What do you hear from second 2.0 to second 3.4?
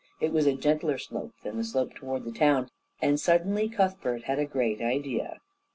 the town, and